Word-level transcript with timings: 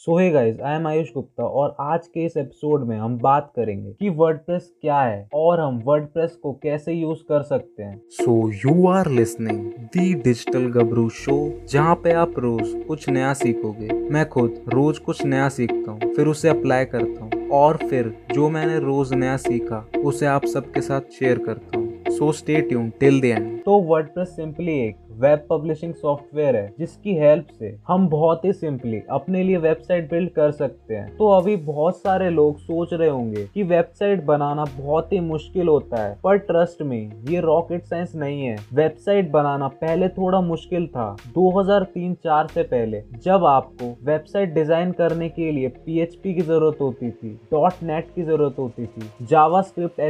So 0.00 0.16
hey 0.18 0.28
guys 0.30 0.60
I 0.60 0.76
am 0.76 0.86
Ayush 0.86 1.08
Gupta 1.14 1.44
और 1.44 1.74
आज 1.80 2.06
के 2.06 2.24
इस 2.24 2.36
एपिसोड 2.36 2.86
में 2.88 2.96
हम 2.98 3.18
बात 3.18 3.52
करेंगे 3.56 3.90
कि 3.92 4.08
वर्डप्रेस 4.08 4.70
क्या 4.80 5.00
है 5.00 5.28
और 5.34 5.60
हम 5.60 5.80
वर्डप्रेस 5.86 6.38
को 6.42 6.52
कैसे 6.52 6.92
यूज़ 6.92 7.18
कर 7.28 7.42
सकते 7.42 7.82
हैं। 7.82 8.00
So 8.10 8.50
you 8.54 8.86
are 8.88 9.10
listening 9.10 9.60
the 9.94 10.14
digital 10.14 10.66
Gabru 10.70 11.08
show 11.08 11.36
जहाँ 11.68 11.94
पे 11.94 12.12
आप 12.12 12.38
रोज 12.38 12.72
कुछ 12.88 13.08
नया 13.08 13.32
सीखोगे। 13.32 13.88
मैं 14.10 14.28
खुद 14.28 14.54
रोज 14.68 14.98
कुछ 14.98 15.24
नया 15.24 15.48
सीखता 15.48 15.90
हूँ 15.90 16.14
फिर 16.14 16.26
उसे 16.26 16.48
अप्लाई 16.48 16.84
करता 16.84 17.24
हूँ 17.24 17.48
और 17.58 17.76
फिर 17.76 18.12
जो 18.32 18.48
मैंने 18.48 18.78
रोज 18.78 19.12
नया 19.14 19.36
सीखा 19.36 19.84
उसे 20.04 20.26
आप 20.26 20.46
सबके 20.46 20.80
साथ 20.80 21.12
शेयर 21.18 21.38
करता 21.38 21.78
हूँ। 21.78 21.88
So 22.10 22.32
stay 22.32 22.60
tune 22.60 22.90
till 23.00 23.20
the 23.20 23.24
end 23.24 23.62
तो 23.62 23.78
वर्डप्रेस 23.82 24.28
सिंपली 24.28 24.78
एक 24.78 24.96
वेब 25.20 25.46
पब्लिशिंग 25.50 25.92
सॉफ्टवेयर 25.94 26.56
है, 26.56 26.72
जिसकी 26.78 27.14
हेल्प 27.16 27.46
से 27.54 27.76
हम 27.88 28.08
बहुत 28.08 28.44
ही 28.44 28.52
सिंपली 28.54 29.00
अपने 29.10 29.42
लिए 29.42 29.56
वेबसाइट 29.58 30.10
बिल्ड 30.10 30.30
कर 30.32 30.50
सकते 30.52 30.94
हैं। 30.94 31.16
तो 31.16 31.28
अभी 31.30 31.56
बहुत 31.64 31.96
सारे 31.96 32.30
लोग 32.30 32.58
सोच 32.60 32.92
रहे 32.94 33.08
होंगे 33.08 33.44
कि 33.54 33.62
वेबसाइट 33.64 34.24
बनाना 34.24 34.64
बहुत 34.76 35.12
ही 35.12 35.20
मुश्किल 35.22 35.68
होता 35.68 36.02
है, 36.02 36.14
पर 36.24 36.36
ट्रस्ट 36.40 36.82
में 36.82 37.24
ये 37.28 37.40
रॉकेट 37.42 37.84
साइंस 37.84 38.14
नहीं 38.16 38.42
है। 38.42 38.56
वेबसाइट 38.74 39.30
बनाना 39.30 39.68
पहले 39.80 40.08
थोड़ा 40.10 40.40
मुश्किल 40.42 40.86
था 40.88 41.08
2003-4 41.34 42.46
से 42.48 42.62
पहले, 42.64 43.02
जब 43.24 43.44
आपको 43.46 43.94
वेबसाइट 44.04 44.54
डिज़ाइन 44.54 44.92
करने 44.92 45.28
के 45.30 45.50
लिए 45.52 45.68
पीएचपी 45.80 46.34
की 46.34 46.40
ज़रूरत 46.42 46.80
होती 46.80 47.10
थी 47.10 47.34
डॉट 47.52 47.82
नेट 47.82 48.06
की 48.14 48.22
ज़रूरत 48.22 48.58
होती 48.58 48.86
थी 48.86 49.26
जावा 49.26 49.62
स्क्रिप्ट 49.62 50.00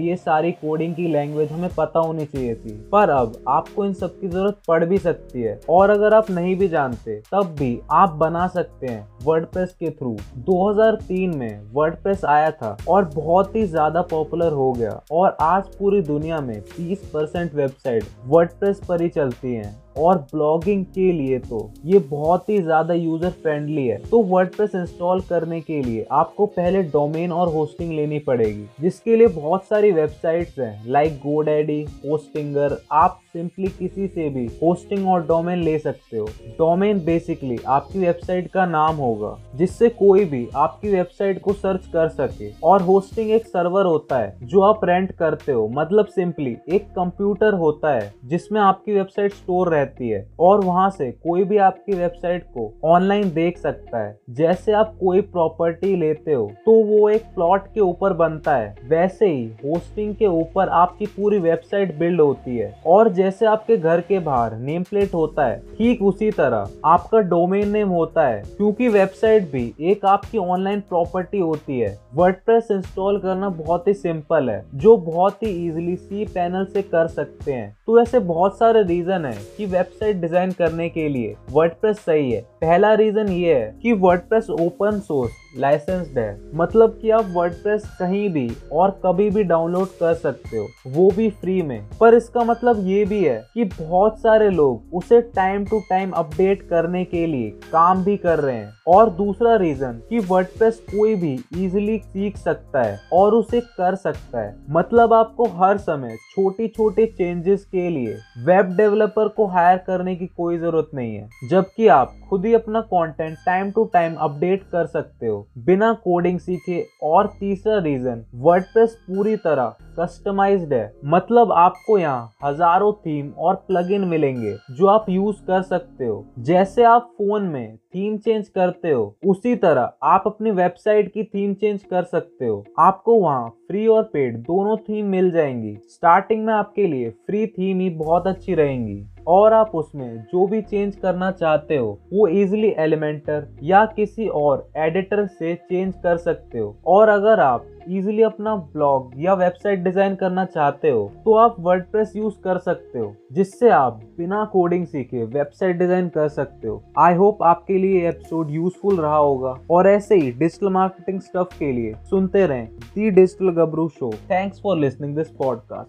ये 0.00 0.16
सारी 0.18 0.50
कोडिंग 0.54 0.94
की 0.94 1.06
लैंग्वेज 1.08 1.50
हमें 1.52 1.68
पता 1.76 2.00
होनी 2.00 2.24
चाहिए 2.26 2.54
थी। 2.54 2.72
पर 2.92 3.10
अब 3.10 3.32
आपको 3.48 3.84
इन 3.84 3.92
सब 3.94 4.18
की 4.20 4.28
ज़रूरत 4.28 4.49
ज़रूरत 4.50 4.62
पड़ 4.68 4.84
भी 4.84 4.98
सकती 4.98 5.42
है। 5.42 5.58
और 5.70 5.90
अगर 5.90 6.14
आप 6.14 6.30
नहीं 6.30 6.54
भी 6.56 6.68
जानते, 6.68 7.16
तब 7.32 7.54
भी 7.58 7.78
आप 7.92 8.12
बना 8.20 8.46
सकते 8.46 8.86
हैं 8.86 9.06
वर्डप्रेस 9.24 9.74
के 9.80 9.90
थ्रू। 9.90 10.16
2003 10.46 11.34
में 11.36 11.70
वर्डप्रेस 11.72 12.24
आया 12.24 12.50
था 12.52 12.76
और 12.88 13.04
बहुत 13.14 13.56
ही 13.56 13.64
ज़्यादा 13.66 14.02
पॉपुलर 14.02 14.52
हो 14.52 14.72
गया। 14.72 15.00
और 15.12 15.36
आज 15.40 15.74
पूरी 15.76 16.00
दुनिया 16.02 16.40
में 16.40 16.60
30 16.68 17.10
परसेंट 17.12 17.54
वेबसाइट 17.54 18.04
वर्डप्रेस 18.26 18.80
पर 18.88 19.02
ही 19.02 19.08
चलती 19.08 19.54
हैं। 19.54 19.76
और 19.96 20.18
ब्लॉगिंग 20.32 20.84
के 20.86 21.10
लिए 21.12 21.38
तो 21.40 21.70
ये 21.86 21.98
बहुत 22.00 22.48
ही 22.48 22.60
ज़्यादा 22.60 22.94
यूज़र 22.94 23.30
फ्रेंडली 23.42 23.86
है। 23.86 23.96
तो 24.00 24.22
वर्डप्रेस 24.24 24.74
इंस्टॉल 24.74 25.20
करने 25.20 25.60
के 25.60 25.80
लिए 25.82 26.06
आपको 26.12 26.46
पहले 26.48 26.82
डोमेन 26.84 27.32
और 27.32 27.52
होस्टिंग 27.52 27.92
लेनी 27.92 28.18
पड़ेगी, 28.20 28.66
जिसके 28.80 29.16
लिए 29.16 29.26
बहुत 29.30 29.64
सारी 29.64 29.92
वेबसाइट्स 29.92 30.58
हैं 30.58 30.84
लाइक 30.88 31.16
गोडेडी 31.16 31.80
होस्टिंगर 32.04 32.76
आप 32.92 33.20
सिंपली 33.32 33.66
किसी 33.68 34.06
से 34.06 34.28
भी 34.28 34.44
होस्टिंग 34.62 35.08
और 35.08 35.26
डोमेन 35.26 35.58
ले 35.58 35.78
सकते 35.78 36.16
हो। 36.16 36.26
डोमेन 36.58 37.04
बेसिकली 37.04 37.58
आपकी 37.68 37.98
वेबसाइट 37.98 38.50
का 38.50 38.64
नाम 38.66 38.96
होगा, 38.96 39.36
जिससे 39.56 39.88
कोई 39.90 40.24
भी 40.24 40.46
आपकी 40.56 40.88
वेबसाइट 40.90 41.40
को 41.40 41.52
सर्च 41.52 41.86
कर 41.92 42.08
सके। 42.10 42.50
और 42.62 42.82
होस्टिंग 42.82 43.30
एक 43.30 43.46
सर्वर 43.46 43.86
होता 43.86 44.18
है, 44.18 44.36
जो 44.42 44.60
आप 44.62 44.84
रेंट 44.84 45.12
करते 45.12 45.52
हो। 45.52 45.66
मतलब 45.70 46.06
सिंपली 46.08 46.56
एक 46.68 46.88
कंप्यूटर 46.90 47.54
होता 47.54 47.92
है, 47.92 48.12
जिसमें 48.24 48.60
आपकी 48.60 48.92
वेबसाइट 48.92 49.32
स्टोर 49.32 49.72
रहती 49.80 50.08
है। 50.08 50.26
और 50.40 50.64
वहाँ 50.64 50.88
से 50.90 51.10
कोई 51.12 51.44
भी 51.44 51.56
आपकी 51.58 51.92
वेबसाइट 51.92 52.44
को 52.48 52.72
ऑनलाइन 52.86 53.30
देख 53.32 53.58
सकता 53.58 53.98
है। 53.98 54.18
जैसे 54.30 54.72
आप 54.72 54.94
कोई 55.00 55.20
प्रॉपर्टी 55.22 55.94
लेते 55.96 56.32
हो 56.32 56.50
तो 56.66 56.72
वो 56.84 57.08
एक 57.10 57.22
प्लॉट 57.34 57.66
के 57.74 57.80
ऊपर 57.80 58.12
बनता 58.14 58.56
है। 58.56 58.74
वैसे 58.88 59.26
ही 59.26 59.44
होस्टिंग 59.64 60.14
के 60.14 60.26
ऊपर 60.26 60.68
आपकी 60.70 61.06
पूरी 61.06 61.38
वेबसाइट 61.38 61.94
बिल्ड 61.98 62.20
होती 62.20 62.56
है। 62.56 62.72
और 62.86 63.08
जैसे 63.12 63.46
आपके 63.46 63.76
घर 63.76 64.00
के 64.00 64.18
बाहर 64.18 64.56
नेम 64.58 64.82
प्लेट 64.82 65.14
होता 65.14 65.46
है, 65.46 65.58
ठीक 65.78 66.02
उसी 66.02 66.30
तरह 66.30 66.68
आपका 66.84 67.18
डोमेन 67.20 67.68
नेम 67.68 67.88
होता 67.88 68.26
है। 68.26 68.42
क्योंकि 68.46 68.88
वेबसाइट 68.88 69.50
भी 69.52 69.72
एक 69.82 70.04
आपकी 70.06 70.38
ऑनलाइन 70.38 70.80
प्रॉपर्टी 70.80 71.38
होती 71.38 71.78
है। 71.80 71.98
वर्डप्रेस 72.14 72.68
इंस्टॉल 72.70 73.18
करना 73.18 73.48
बहुत 73.50 73.88
ही 73.88 73.94
सिंपल 73.94 74.50
है, 74.50 74.64
जो 74.74 74.96
बहुत 74.96 75.42
ही 75.42 75.48
इजीली 75.66 75.96
सी 75.96 76.24
पैनल 76.24 76.64
से 76.64 76.82
कर 76.84 77.06
सकते 77.08 77.52
हैं। 77.52 77.74
तो 77.86 78.00
ऐसे 78.00 78.18
बहुत 78.20 78.58
सारे 78.58 78.82
रीजन 78.82 79.24
है 79.24 79.36
कि 79.56 79.66
वेबसाइट 79.70 80.16
डिज़ाइन 80.16 80.52
करने 80.52 80.88
के 80.88 81.08
लिए 81.08 81.34
वर्डप्रेस 81.50 81.98
सही 81.98 82.30
है। 82.30 82.40
पहला 82.60 82.92
रीजन 82.94 83.28
ये 83.28 83.54
है 83.54 83.74
कि 83.82 83.92
वर्डप्रेस 84.00 84.50
ओपन 84.50 85.00
सोर्स 85.00 85.32
लाइसेंस्ड 85.56 86.18
है। 86.18 86.30
मतलब 86.54 86.98
कि 87.02 87.10
आप 87.10 87.26
वर्डप्रेस 87.28 87.84
कहीं 87.98 88.28
भी 88.30 88.48
और 88.72 88.90
कभी 89.04 89.28
भी 89.30 89.42
डाउनलोड 89.44 89.88
कर 90.00 90.14
सकते 90.14 90.56
हो, 90.56 90.66
वो 90.88 91.10
भी 91.10 91.28
फ्री 91.30 91.60
में। 91.62 91.88
पर 92.00 92.14
इसका 92.14 92.44
मतलब 92.44 92.86
ये 92.86 93.04
भी 93.04 93.22
है 93.24 93.38
कि 93.54 93.64
बहुत 93.64 94.18
सारे 94.18 94.50
लोग 94.50 94.94
उसे 94.94 95.20
टाइम 95.36 95.64
टू 95.64 95.80
टाइम 95.80 96.10
अपडेट 96.10 96.62
करने 96.62 97.04
के 97.04 97.26
लिए 97.26 97.50
काम 97.72 98.04
भी 98.04 98.16
कर 98.16 98.38
रहे 98.38 98.56
हैं। 98.56 98.72
और 98.88 99.10
दूसरा 99.10 99.54
रीजन 99.56 100.00
कि 100.08 100.18
वर्डप्रेस 100.20 100.78
कोई 100.86 101.14
भी 101.14 101.32
इजीली 101.56 101.98
सीख 101.98 102.36
सकता 102.36 102.82
है 102.82 102.98
और 103.12 103.34
उसे 103.34 103.60
कर 103.60 103.94
सकता 103.94 104.40
है। 104.40 104.54
मतलब 104.70 105.12
आपको 105.12 105.46
हर 105.56 105.78
समय 105.78 106.16
छोटे 106.30 106.68
छोटे 106.68 107.06
चेंजेस 107.08 107.64
के 107.64 107.88
लिए 107.88 108.16
वेब 108.46 108.74
डेवलपर 108.76 109.28
को 109.28 109.46
हायर 109.46 109.78
करने 109.78 110.14
की 110.16 110.26
कोई 110.26 110.58
ज़रूरत 110.58 110.90
नहीं 110.94 111.14
है। 111.16 111.28
जबकि 111.50 111.86
आप 111.88 112.14
खुद 112.30 112.46
ही 112.46 112.54
अपना 112.54 112.80
content 112.80 113.36
time 113.46 113.70
to 113.70 113.84
time 113.84 114.14
update 114.16 114.62
कर 114.62 114.86
सकते 114.86 115.26
बिना 115.58 115.92
कोडिंग 116.04 116.38
सीखे 116.38 116.84
और 117.02 117.26
तीसरा 117.40 117.78
रीजन 117.78 118.24
वर्डप्रेस 118.36 118.94
पूरी 119.06 119.36
तरह 119.38 119.74
कस्टमाइज्ड 119.98 120.72
है। 120.74 120.92
मतलब 121.04 121.52
आपको 121.52 121.98
यहाँ 121.98 122.30
हज़ारों 122.44 122.92
थीम 122.94 123.30
और 123.38 123.54
प्लगइन 123.68 124.04
मिलेंगे 124.04 124.56
जो 124.70 124.86
आप 124.86 125.06
यूज़ 125.08 125.42
कर 125.46 125.62
सकते 125.62 126.06
हो। 126.06 126.24
जैसे 126.38 126.84
आप 126.84 127.10
फ़ोन 127.18 127.42
में 127.42 127.76
थीम 127.94 128.16
चेंज 128.18 128.48
करते 128.48 128.90
हो, 128.90 129.14
उसी 129.26 129.54
तरह 129.56 129.92
आप 130.02 130.22
अपनी 130.26 130.50
वेबसाइट 130.50 131.12
की 131.12 131.24
थीम 131.24 131.54
चेंज 131.54 131.82
कर 131.82 132.02
सकते 132.04 132.46
हो। 132.46 132.64
आपको 132.78 133.14
वहाँ 133.14 133.48
फ्री 133.68 133.86
और 133.86 134.02
पेड 134.02 134.36
दोनों 134.38 134.76
थीम 134.78 135.06
मिल 135.06 135.30
जाएँगी। 135.30 135.76
स्टार्टिंग 135.88 136.44
में 136.46 136.52
आपके 136.52 136.86
लिए 136.86 137.10
फ्री 137.26 137.46
थीम 137.48 137.80
ही 137.80 137.88
बहुत 137.96 138.26
अच्छी 138.26 138.54
रहेंगी। 138.54 139.02
और 139.30 139.52
आप 139.52 139.74
उसमें 139.74 140.22
जो 140.22 140.46
भी 140.46 140.60
चेंज 140.62 140.94
करना 140.96 141.30
चाहते 141.32 141.76
हो, 141.76 141.98
वो 142.12 142.26
इजिली 142.28 142.74
एलिमेंटर 142.78 143.46
या 143.62 143.84
किसी 143.86 144.26
और 144.28 144.68
एडिटर 144.78 145.26
से 145.28 145.54
चेंज 145.54 145.92
कर 145.94 146.16
सकते 146.18 146.58
हो। 146.58 146.76
और 146.86 147.08
अगर 147.08 147.40
आप 147.40 147.66
इजिली 147.88 148.22
अपना 148.22 148.54
ब्लॉग 148.72 149.12
या 149.18 149.34
वेबसाइट 149.34 149.78
डिज़ाइन 149.84 150.14
करना 150.14 150.44
चाहते 150.46 150.90
हो 150.90 151.10
तो 151.24 151.34
आप 151.34 151.56
वर्डप्रेस 151.60 152.12
यूज़ 152.16 152.34
कर 152.44 152.58
सकते 152.58 152.98
हो, 152.98 153.14
जिससे 153.32 153.70
आप 153.70 154.00
बिना 154.18 154.44
कोडिंग 154.44 154.86
सीखे 154.86 155.24
वेबसाइट 155.26 155.76
डिज़ाइन 155.78 156.08
कर 156.08 156.28
सकते 156.28 156.68
हो। 156.68 156.82
आई 156.98 157.14
होप 157.14 157.42
आपके 157.42 157.78
लिए 157.78 158.08
एपिसोड 158.08 158.50
यूजफुल 158.50 158.96
रहा 158.96 159.16
होगा। 159.16 159.54
और 159.70 159.88
ऐसे 159.88 160.14
ही 160.14 160.30
डिजिटल 160.32 160.68
मार्केटिंग 160.70 161.20
स्टफ़ 161.20 161.58
के 161.58 161.72
लिए 161.72 161.94
सुनते 162.10 162.46
रहें 162.46 162.66
the 162.66 163.10
digital 163.10 163.50
Gabru 163.54 163.88
show 163.90 164.12
thanks 164.30 164.60
for 164.62 164.76
listening 164.78 165.16
this 165.16 165.30
podcast 165.32 165.88